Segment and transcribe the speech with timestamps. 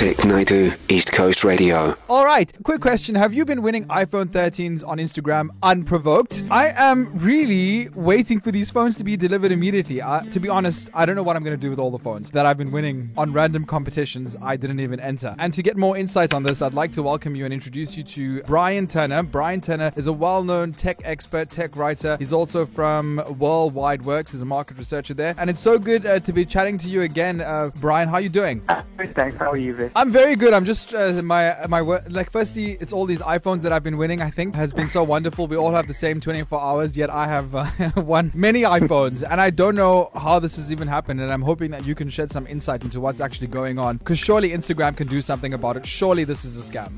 [0.00, 1.94] Vic Naidu, East Coast Radio.
[2.08, 3.14] All right, quick question.
[3.14, 6.42] Have you been winning iPhone 13s on Instagram unprovoked?
[6.50, 10.00] I am really waiting for these phones to be delivered immediately.
[10.00, 11.98] Uh, to be honest, I don't know what I'm going to do with all the
[11.98, 15.36] phones that I've been winning on random competitions I didn't even enter.
[15.38, 18.02] And to get more insight on this, I'd like to welcome you and introduce you
[18.04, 19.22] to Brian Turner.
[19.22, 22.16] Brian Turner is a well known tech expert, tech writer.
[22.18, 25.34] He's also from World Wide Worx, he's a market researcher there.
[25.36, 27.42] And it's so good uh, to be chatting to you again.
[27.42, 28.62] Uh, Brian, how are you doing?
[28.96, 29.36] Good, thanks.
[29.36, 29.89] How are you, Vic?
[29.96, 30.54] I'm very good.
[30.54, 31.80] I'm just uh, my my.
[31.80, 34.22] Like, firstly, it's all these iPhones that I've been winning.
[34.22, 35.46] I think has been so wonderful.
[35.48, 39.40] We all have the same 24 hours, yet I have uh, won many iPhones, and
[39.40, 41.20] I don't know how this has even happened.
[41.20, 44.18] And I'm hoping that you can shed some insight into what's actually going on, because
[44.18, 45.84] surely Instagram can do something about it.
[45.84, 46.92] Surely this is a scam.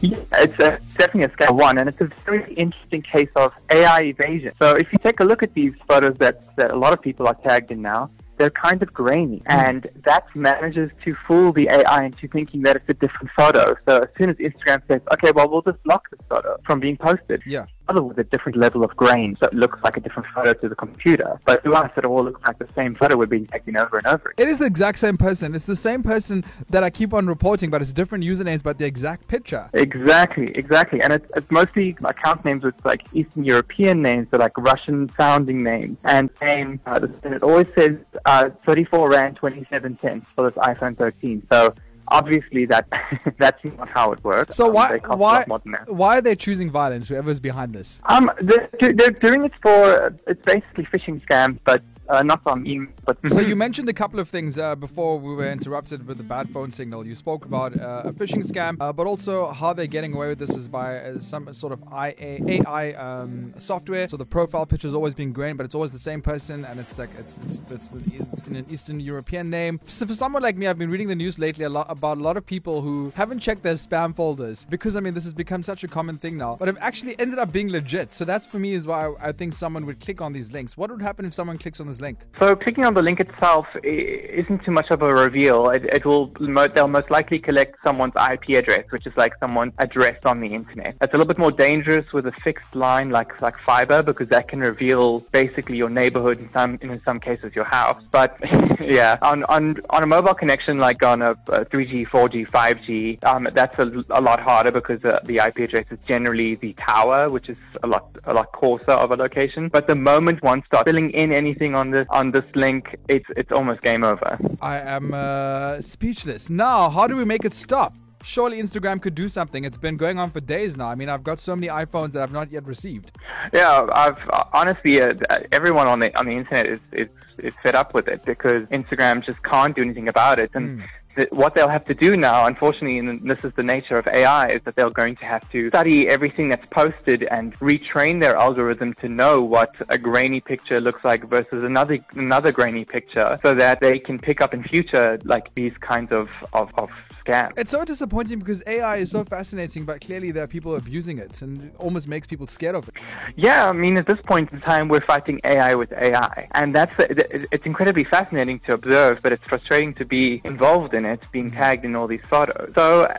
[0.00, 4.02] Yeah, it's a, definitely a scam one, and it's a very interesting case of AI
[4.02, 4.52] evasion.
[4.58, 7.26] So if you take a look at these photos that, that a lot of people
[7.26, 9.50] are tagged in now, they're kind of grainy, hmm.
[9.50, 13.74] and that manages to fool the AI into thinking that it's a different photo.
[13.86, 16.96] So as soon as Instagram says, okay, well, we'll just block this photo from being
[16.96, 17.66] posted, Yeah.
[17.88, 20.68] Other with a different level of grain, so it looks like a different photo to
[20.68, 21.40] the computer.
[21.44, 24.06] But to us, it all looks like the same photo we're being taken over and
[24.06, 24.46] over again.
[24.46, 25.54] It is the exact same person.
[25.54, 28.84] It's the same person that I keep on reporting, but it's different usernames, but the
[28.84, 29.68] exact picture.
[29.72, 31.00] Exactly, exactly.
[31.02, 35.62] And it's, it's mostly account names with like Eastern European names, so like Russian sounding
[35.62, 35.96] names.
[36.04, 40.96] And same, uh, and it always says uh, 34 Rand 27 cents for this iPhone
[40.96, 41.46] 13.
[41.50, 41.74] So
[42.08, 42.86] obviously that
[43.38, 44.56] that's not how it works.
[44.56, 45.90] So Um, why why lot more than that.
[45.92, 47.08] why are they choosing violence?
[47.08, 48.00] Whoever's behind this.
[48.04, 52.88] Um, they're, they're doing it for, it's basically phishing scams, but uh, not from email,
[53.04, 56.24] but So you mentioned a couple of things uh, before we were interrupted with the
[56.24, 57.06] bad phone signal.
[57.06, 60.38] You spoke about uh, a phishing scam, uh, but also how they're getting away with
[60.38, 64.08] this is by uh, some sort of IA, AI um, software.
[64.08, 66.78] So the profile picture is always being grain, but it's always the same person, and
[66.78, 69.80] it's like it's it's, it's, it's in an Eastern European name.
[69.84, 72.22] So for someone like me, I've been reading the news lately a lot about a
[72.22, 75.62] lot of people who haven't checked their spam folders because I mean this has become
[75.62, 78.12] such a common thing now, but have actually ended up being legit.
[78.12, 80.76] So that's for me is why I think someone would click on these links.
[80.76, 82.18] What would happen if someone clicks on this link?
[82.38, 85.70] So clicking on the link itself isn't too much of a reveal.
[85.70, 90.24] It, it will they'll most likely collect someone's IP address, which is like someone's address
[90.24, 90.96] on the internet.
[91.00, 94.48] It's a little bit more dangerous with a fixed line like like fiber because that
[94.48, 98.02] can reveal basically your neighborhood in some in some cases your house.
[98.10, 98.38] But
[98.80, 103.48] yeah, on on on a mobile connection like on a, a 3G, 4G, 5G, um,
[103.52, 107.48] that's a, a lot harder because uh, the IP address is generally the tower, which
[107.48, 109.68] is a lot a lot coarser of a location.
[109.68, 113.52] But the moment one starts filling in anything on this on this link, it's it's
[113.52, 114.38] almost game over.
[114.60, 116.50] I am uh, speechless.
[116.50, 117.94] Now, how do we make it stop?
[118.22, 119.64] Surely Instagram could do something.
[119.64, 120.88] It's been going on for days now.
[120.88, 123.16] I mean, I've got so many iPhones that I've not yet received.
[123.52, 125.14] Yeah, I've honestly uh,
[125.52, 127.08] everyone on the on the internet is, is
[127.38, 130.78] is fed up with it because Instagram just can't do anything about it and.
[130.78, 130.90] th-
[131.30, 134.62] What they'll have to do now, unfortunately, and this is the nature of AI, is
[134.62, 139.08] that they're going to have to study everything that's posted and retrain their algorithm to
[139.08, 143.98] know what a grainy picture looks like versus another another grainy picture, so that they
[143.98, 146.90] can pick up in future like these kinds of of, of
[147.26, 147.52] scams.
[147.56, 151.42] It's so disappointing because AI is so fascinating, but clearly there are people abusing it
[151.42, 152.94] and it almost makes people scared of it.
[153.34, 156.94] Yeah, I mean, at this point in time, we're fighting AI with AI, and that's
[156.98, 161.84] it's incredibly fascinating to observe, but it's frustrating to be involved in it, being tagged
[161.86, 162.74] in all these photos.
[162.74, 163.04] So.
[163.04, 163.16] uh,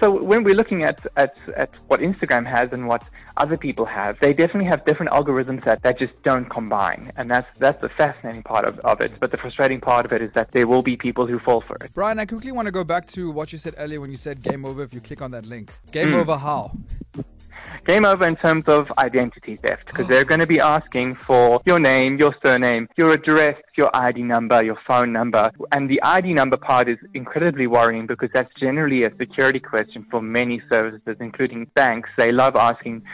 [0.00, 3.02] So when we're looking at, at, at what Instagram has and what
[3.44, 7.02] other people have, they definitely have different algorithms that, that just don't combine.
[7.16, 9.12] And that's that's the fascinating part of, of it.
[9.22, 11.76] But the frustrating part of it is that there will be people who fall for
[11.82, 11.88] it.
[11.94, 14.36] Brian, I quickly want to go back to what you said earlier when you said
[14.50, 15.66] game over if you click on that link.
[15.90, 16.62] Game over how?
[17.84, 21.80] Game over in terms of identity theft because they're going to be asking for your
[21.80, 25.50] name, your surname, your address, your ID number, your phone number.
[25.72, 30.22] And the ID number part is incredibly worrying because that's generally a security question for
[30.22, 32.08] many services, including banks.
[32.16, 33.04] They love asking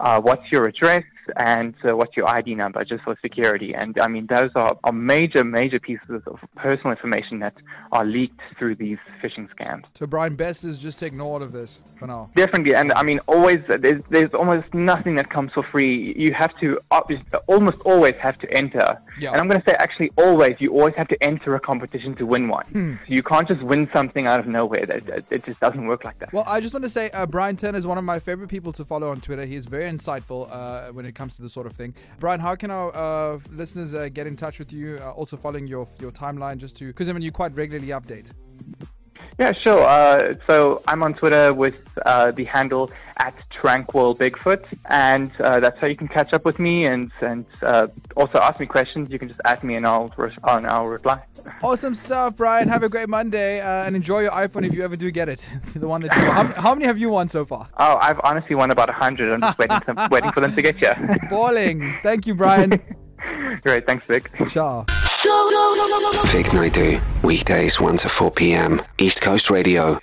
[0.00, 1.04] uh, what's your address
[1.36, 3.74] and uh, what's your ID number just for security.
[3.74, 7.54] And I mean, those are, are major, major pieces of personal information that
[7.92, 9.84] are leaked through these phishing scams.
[9.94, 12.30] So, Brian, best is just ignore all of this for now.
[12.34, 16.14] Definitely, and I mean, always there's, there's almost nothing that comes for free.
[16.16, 16.78] You have to
[17.46, 19.32] almost always have to enter, Yeah.
[19.32, 20.60] and I'm going to say actually always.
[20.60, 22.98] You always have to enter a competition to win one.
[23.06, 24.86] You can't just win something out of nowhere.
[24.86, 26.32] That it just doesn't work like that.
[26.32, 28.72] Well, I just want to say uh, Brian Turner is one of my favorite people
[28.72, 29.44] to follow on Twitter.
[29.44, 31.94] He's very insightful uh, when it comes to this sort of thing.
[32.18, 34.98] Brian, how can our uh, listeners uh, get in touch with you?
[35.00, 38.32] Uh, also following your your timeline, just to because I mean you quite regularly update.
[39.38, 39.82] Yeah, sure.
[39.82, 41.76] Uh, so I'm on Twitter with
[42.06, 46.58] uh, the handle at Tranquil Bigfoot, and uh, that's how you can catch up with
[46.58, 49.10] me and and uh, also ask me questions.
[49.10, 51.22] You can just ask me, and I'll re- and I'll reply.
[51.62, 52.68] Awesome stuff, Brian.
[52.68, 55.46] Have a great Monday uh, and enjoy your iPhone if you ever do get it.
[55.74, 57.68] the one that you how, how many have you won so far?
[57.76, 59.30] Oh, I've honestly won about a hundred.
[59.30, 60.96] I'm just waiting to, waiting for them to get here.
[61.28, 61.92] Balling.
[62.02, 62.70] Thank you, Brian.
[63.62, 64.30] Great, thanks, Vic.
[64.48, 64.86] Ciao.
[66.26, 68.80] Vic Naidu, weekdays 1 to 4 p.m.
[68.98, 69.98] East Coast Radio.